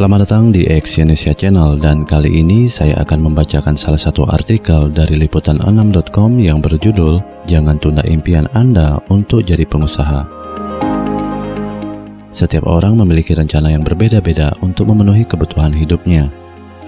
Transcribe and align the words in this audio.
Selamat 0.00 0.24
datang 0.24 0.48
di 0.48 0.64
Exyonesia 0.64 1.36
Channel 1.36 1.76
dan 1.76 2.08
kali 2.08 2.40
ini 2.40 2.64
saya 2.64 3.04
akan 3.04 3.20
membacakan 3.20 3.76
salah 3.76 4.00
satu 4.00 4.24
artikel 4.24 4.88
dari 4.88 5.20
liputan6.com 5.20 6.40
yang 6.40 6.64
berjudul 6.64 7.20
Jangan 7.44 7.76
tunda 7.76 8.00
impian 8.08 8.48
Anda 8.56 8.96
untuk 9.12 9.44
jadi 9.44 9.68
pengusaha. 9.68 10.24
Setiap 12.32 12.64
orang 12.64 12.96
memiliki 12.96 13.36
rencana 13.36 13.76
yang 13.76 13.84
berbeda-beda 13.84 14.56
untuk 14.64 14.88
memenuhi 14.88 15.28
kebutuhan 15.28 15.76
hidupnya. 15.76 16.32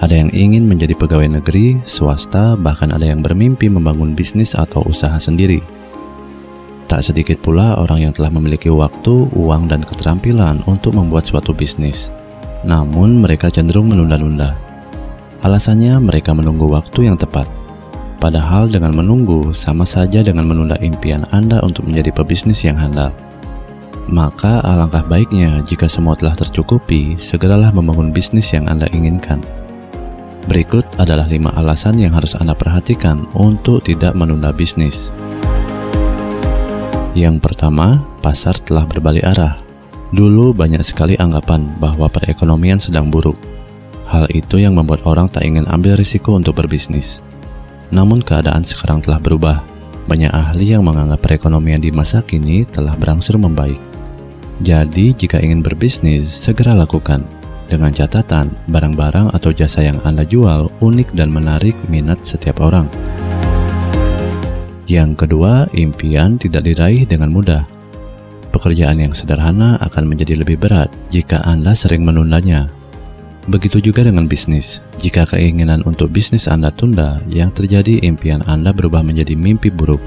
Ada 0.01 0.17
yang 0.17 0.33
ingin 0.33 0.65
menjadi 0.65 0.97
pegawai 0.97 1.37
negeri, 1.37 1.85
swasta, 1.85 2.57
bahkan 2.57 2.97
ada 2.97 3.05
yang 3.05 3.21
bermimpi 3.21 3.69
membangun 3.69 4.17
bisnis 4.17 4.57
atau 4.57 4.89
usaha 4.89 5.21
sendiri. 5.21 5.61
Tak 6.89 7.05
sedikit 7.05 7.45
pula 7.45 7.77
orang 7.77 8.09
yang 8.09 8.13
telah 8.17 8.33
memiliki 8.33 8.73
waktu, 8.73 9.29
uang, 9.37 9.69
dan 9.69 9.85
keterampilan 9.85 10.65
untuk 10.65 10.97
membuat 10.97 11.29
suatu 11.29 11.53
bisnis 11.53 12.09
namun 12.63 13.23
mereka 13.23 13.51
cenderung 13.51 13.91
menunda-nunda. 13.91 14.55
Alasannya 15.43 15.99
mereka 15.99 16.31
menunggu 16.31 16.71
waktu 16.71 17.11
yang 17.11 17.19
tepat. 17.19 17.51
Padahal 18.23 18.71
dengan 18.71 18.95
menunggu 18.95 19.51
sama 19.51 19.83
saja 19.83 20.23
dengan 20.23 20.47
menunda 20.47 20.79
impian 20.79 21.27
Anda 21.35 21.59
untuk 21.67 21.91
menjadi 21.91 22.15
pebisnis 22.15 22.63
yang 22.63 22.79
handal. 22.79 23.11
Maka 24.07 24.63
alangkah 24.63 25.03
baiknya 25.03 25.59
jika 25.67 25.91
semua 25.91 26.15
telah 26.15 26.39
tercukupi, 26.39 27.19
segeralah 27.19 27.75
membangun 27.75 28.15
bisnis 28.15 28.55
yang 28.55 28.71
Anda 28.71 28.87
inginkan. 28.95 29.43
Berikut 30.47 30.87
adalah 30.99 31.27
lima 31.31 31.55
alasan 31.55 31.99
yang 31.99 32.15
harus 32.15 32.35
Anda 32.35 32.55
perhatikan 32.55 33.27
untuk 33.35 33.87
tidak 33.87 34.15
menunda 34.15 34.51
bisnis. 34.51 35.15
Yang 37.15 37.43
pertama, 37.43 38.03
pasar 38.23 38.59
telah 38.59 38.87
berbalik 38.87 39.23
arah. 39.23 39.72
Dulu 40.13 40.53
banyak 40.53 40.85
sekali 40.85 41.17
anggapan 41.17 41.73
bahwa 41.81 42.05
perekonomian 42.13 42.77
sedang 42.77 43.09
buruk. 43.09 43.41
Hal 44.05 44.29
itu 44.29 44.61
yang 44.61 44.77
membuat 44.77 45.09
orang 45.09 45.25
tak 45.25 45.49
ingin 45.49 45.65
ambil 45.65 45.97
risiko 45.97 46.37
untuk 46.37 46.61
berbisnis. 46.61 47.25
Namun 47.89 48.21
keadaan 48.21 48.61
sekarang 48.61 49.01
telah 49.01 49.17
berubah. 49.17 49.65
Banyak 50.05 50.29
ahli 50.29 50.77
yang 50.77 50.85
menganggap 50.85 51.25
perekonomian 51.25 51.81
di 51.81 51.89
masa 51.89 52.21
kini 52.21 52.69
telah 52.69 52.93
berangsur 52.93 53.41
membaik. 53.41 53.81
Jadi 54.61 55.17
jika 55.17 55.41
ingin 55.41 55.65
berbisnis, 55.65 56.29
segera 56.29 56.77
lakukan. 56.77 57.25
Dengan 57.73 57.89
catatan, 57.89 58.53
barang-barang 58.69 59.33
atau 59.33 59.49
jasa 59.49 59.81
yang 59.81 59.97
Anda 60.05 60.29
jual 60.29 60.69
unik 60.85 61.17
dan 61.17 61.33
menarik 61.33 61.73
minat 61.89 62.21
setiap 62.21 62.61
orang. 62.61 62.85
Yang 64.85 65.25
kedua, 65.25 65.73
impian 65.73 66.37
tidak 66.37 66.69
diraih 66.69 67.09
dengan 67.09 67.33
mudah. 67.33 67.65
Pekerjaan 68.63 69.03
yang 69.03 69.11
sederhana 69.11 69.75
akan 69.83 70.07
menjadi 70.07 70.39
lebih 70.39 70.55
berat 70.55 70.87
jika 71.11 71.43
Anda 71.43 71.75
sering 71.75 72.07
menundanya. 72.07 72.71
Begitu 73.51 73.83
juga 73.83 74.07
dengan 74.07 74.31
bisnis. 74.31 74.79
Jika 75.03 75.27
keinginan 75.27 75.83
untuk 75.83 76.15
bisnis 76.15 76.47
Anda 76.47 76.71
tunda, 76.71 77.19
yang 77.27 77.51
terjadi 77.51 78.07
impian 78.07 78.39
Anda 78.47 78.71
berubah 78.71 79.03
menjadi 79.03 79.35
mimpi 79.35 79.67
buruk. 79.67 79.99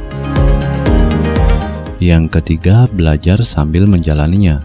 Yang 2.00 2.32
ketiga, 2.40 2.88
belajar 2.88 3.44
sambil 3.44 3.92
menjalaninya. 3.92 4.64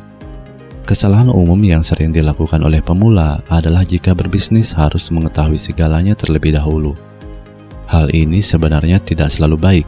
Kesalahan 0.86 1.26
umum 1.26 1.58
yang 1.58 1.82
sering 1.82 2.14
dilakukan 2.14 2.62
oleh 2.62 2.86
pemula 2.86 3.42
adalah 3.50 3.82
jika 3.82 4.14
berbisnis 4.14 4.70
harus 4.70 5.10
mengetahui 5.10 5.58
segalanya 5.58 6.14
terlebih 6.14 6.54
dahulu. 6.54 6.94
Hal 7.90 8.14
ini 8.14 8.38
sebenarnya 8.38 9.02
tidak 9.02 9.34
selalu 9.34 9.58
baik. 9.58 9.86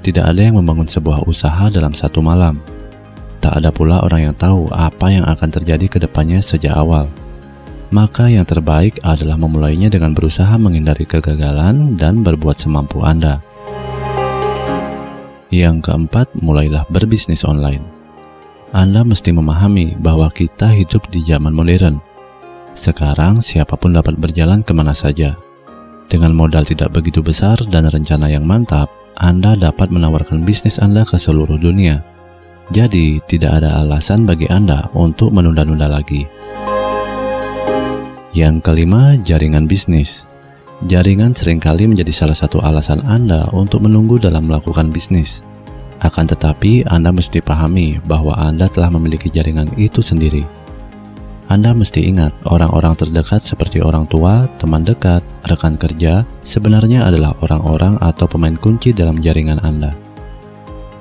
Tidak 0.00 0.24
ada 0.24 0.40
yang 0.40 0.56
membangun 0.56 0.88
sebuah 0.88 1.28
usaha 1.28 1.68
dalam 1.68 1.92
satu 1.92 2.24
malam 2.24 2.75
tak 3.46 3.62
ada 3.62 3.70
pula 3.70 4.02
orang 4.02 4.26
yang 4.26 4.34
tahu 4.34 4.66
apa 4.74 5.06
yang 5.06 5.22
akan 5.22 5.46
terjadi 5.54 5.86
ke 5.86 5.98
depannya 6.02 6.42
sejak 6.42 6.74
awal. 6.74 7.06
Maka 7.94 8.26
yang 8.26 8.42
terbaik 8.42 8.98
adalah 9.06 9.38
memulainya 9.38 9.86
dengan 9.86 10.10
berusaha 10.10 10.50
menghindari 10.58 11.06
kegagalan 11.06 11.94
dan 11.94 12.26
berbuat 12.26 12.58
semampu 12.58 13.06
Anda. 13.06 13.38
Yang 15.54 15.86
keempat, 15.86 16.34
mulailah 16.42 16.90
berbisnis 16.90 17.46
online. 17.46 17.86
Anda 18.74 19.06
mesti 19.06 19.30
memahami 19.30 19.94
bahwa 19.94 20.26
kita 20.34 20.74
hidup 20.74 21.06
di 21.14 21.22
zaman 21.22 21.54
modern. 21.54 22.02
Sekarang 22.74 23.38
siapa 23.38 23.78
pun 23.78 23.94
dapat 23.94 24.18
berjalan 24.18 24.66
ke 24.66 24.74
mana 24.74 24.90
saja. 24.90 25.38
Dengan 26.10 26.34
modal 26.34 26.66
tidak 26.66 26.90
begitu 26.98 27.22
besar 27.22 27.62
dan 27.70 27.86
rencana 27.86 28.26
yang 28.26 28.42
mantap, 28.42 28.90
Anda 29.14 29.54
dapat 29.54 29.94
menawarkan 29.94 30.42
bisnis 30.42 30.82
Anda 30.82 31.06
ke 31.06 31.14
seluruh 31.14 31.62
dunia 31.62 32.15
jadi, 32.66 33.22
tidak 33.30 33.62
ada 33.62 33.78
alasan 33.86 34.26
bagi 34.26 34.50
Anda 34.50 34.90
untuk 34.90 35.30
menunda-nunda 35.30 35.86
lagi. 35.86 36.26
Yang 38.34 38.56
kelima, 38.66 39.14
jaringan 39.22 39.70
bisnis. 39.70 40.26
Jaringan 40.82 41.30
sering 41.32 41.62
kali 41.62 41.86
menjadi 41.86 42.10
salah 42.10 42.34
satu 42.34 42.58
alasan 42.58 43.06
Anda 43.06 43.46
untuk 43.54 43.86
menunggu 43.86 44.18
dalam 44.18 44.50
melakukan 44.50 44.90
bisnis. 44.90 45.46
Akan 46.02 46.26
tetapi, 46.26 46.82
Anda 46.90 47.14
mesti 47.14 47.38
pahami 47.38 48.02
bahwa 48.02 48.34
Anda 48.34 48.66
telah 48.66 48.90
memiliki 48.90 49.30
jaringan 49.30 49.70
itu 49.78 50.02
sendiri. 50.02 50.42
Anda 51.46 51.70
mesti 51.70 52.02
ingat, 52.02 52.34
orang-orang 52.50 52.98
terdekat 52.98 53.46
seperti 53.46 53.78
orang 53.78 54.10
tua, 54.10 54.50
teman 54.58 54.82
dekat, 54.82 55.22
rekan 55.46 55.78
kerja, 55.78 56.26
sebenarnya 56.42 57.06
adalah 57.06 57.38
orang-orang 57.46 57.94
atau 58.02 58.26
pemain 58.26 58.58
kunci 58.58 58.90
dalam 58.90 59.22
jaringan 59.22 59.62
Anda. 59.62 60.05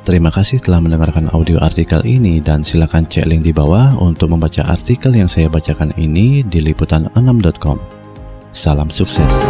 Terima 0.06 0.30
kasih 0.30 0.62
telah 0.62 0.78
mendengarkan 0.78 1.34
audio 1.34 1.58
artikel 1.58 1.98
ini 2.06 2.38
dan 2.38 2.62
silakan 2.62 3.10
cek 3.10 3.26
link 3.26 3.42
di 3.42 3.50
bawah 3.50 3.98
untuk 3.98 4.30
membaca 4.30 4.62
artikel 4.62 5.10
yang 5.18 5.26
saya 5.26 5.50
bacakan 5.50 5.98
ini 5.98 6.46
di 6.46 6.62
liputan6.com. 6.62 7.82
Salam 8.54 8.94
sukses. 8.94 9.50